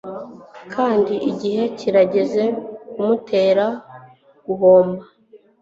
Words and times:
Kandi 0.73 1.13
igihe 1.31 1.63
kirageze 1.77 2.43
kimutera 2.93 3.67
guhomba 4.45 5.03